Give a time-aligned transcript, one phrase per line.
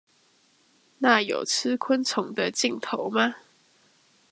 [0.97, 3.35] 那有吃昆蟲的鏡頭嗎？